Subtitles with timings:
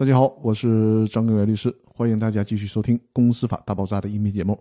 [0.00, 4.58] 大家好，我是张根源律师，欢迎大家继续收听《公司法大爆炸》的音频节目。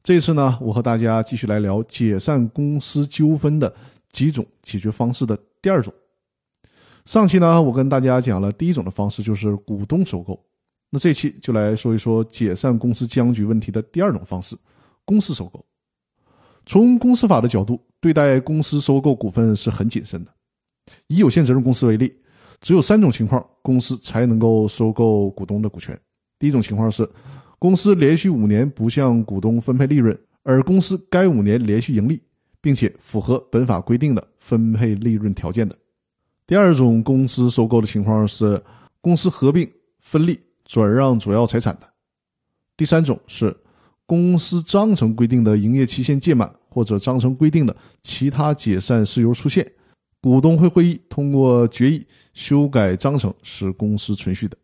[0.00, 3.74] 这次呢，我和大家继续来聊解散公司纠纷的
[4.12, 5.92] 几种解决方式的第二种。
[7.04, 10.40] 上期呢，我跟大家讲了第一种的方式，就是股东收购。
[10.88, 14.56] 那这期就来说一说解散公司僵局问题的第二种方式——
[15.04, 15.66] 公司收购。
[16.64, 20.30] 从公司法的角度，对待公司收购股份是很谨慎的。
[21.08, 22.16] 以有限责任公司为例。
[22.60, 25.98] 只有三种情况，公司才能够收购股东的股权。
[26.38, 27.08] 第一种情况是，
[27.58, 32.20] 公司连续五年不向股东分配利润，而公司该五年连续盈利，
[32.60, 35.76] 并且符合本法规定的分配利润条件的。
[36.46, 38.62] 第二种公司收购的情况是，
[39.00, 39.70] 公司合并、
[40.00, 41.86] 分立、转让主要财产的。
[42.76, 43.54] 第三种是，
[44.06, 49.70] 公司章程规定的营业期限届满，或者章程规定的其他解散事由出现。
[50.22, 54.56] 股东会会议通过决议修改章程，使公司存续的。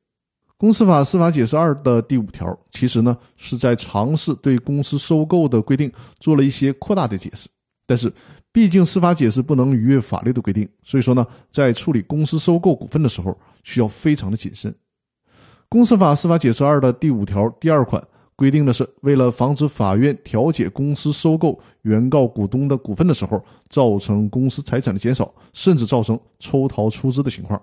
[0.58, 7.48] 公司法司法解释二的第五条，其实呢是在尝试对公司收购的规定做了一些扩大的解释。
[7.86, 8.12] 但是，
[8.52, 14.74] 毕竟司法解释不能逾越法律的规定，所以说呢，在处理公司收购股份的时候，需要非常的谨慎。
[15.68, 18.02] 公司法司法解释二的第五条第二款。
[18.36, 27.60] 规定的是，为了防止法院调解公司收购原告股东的股份的时候，造成公司财产的减少，甚至造成抽逃出资的情况。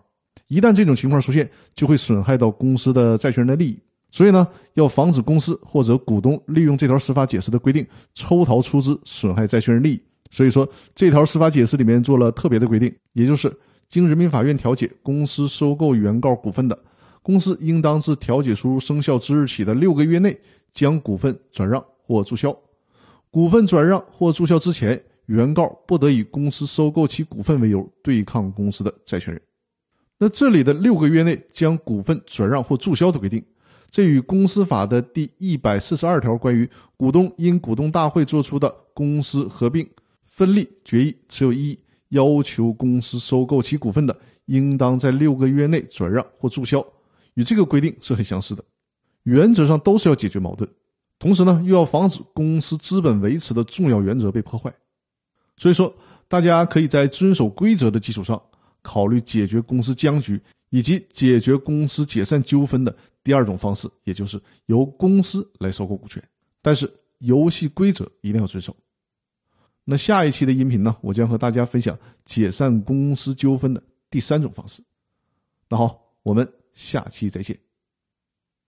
[0.47, 3.79] 一旦这种情况出现，就会损害到公司的债权人的利益。
[4.09, 10.01] 所以呢，要防止公司或者股东利用这条司法解释的规定抽逃出资，损害债权人利益。
[10.31, 13.55] 所以说，这条司法解释里面做了特别的规定，也就是
[13.89, 16.77] 经人民法院调解公司收购原告股份的
[17.21, 20.35] 公司，应当自调解书生效之日起的六个月内。
[20.73, 22.57] 将股份转让或注销，
[23.29, 29.41] 股份转让或注销之前，原告不得以公司收购其股份为由对抗公司的债权人。
[30.17, 33.43] 那这里的六个月内将股份转让或注销的规定，
[33.89, 39.87] 这与公司法的第一百四十二条关于股东因股东大会作出的公司合并、
[40.25, 46.85] 分立决议持有异议，要求公司收购其股份的，应当在六个月内转让或注销，
[47.33, 48.63] 与这个规定是很相似的。
[49.23, 50.69] 原则上都是要解决矛盾，
[51.19, 54.73] 同时呢又要防止公司资本维持的重要原则被破坏，
[55.57, 55.93] 所以说
[56.27, 58.41] 大家可以在遵守规则的基础上，
[58.81, 66.21] 考虑解决公司僵局以及解决公司解散纠纷的第二种方式，也就是由公司来收购股权，
[66.61, 68.75] 但是游戏规则一定要遵守。
[69.85, 74.81] 那下一期的音频呢，我将和大家分享解散公司纠纷的第三种方式。
[75.69, 77.72] 那好，我们下期再见。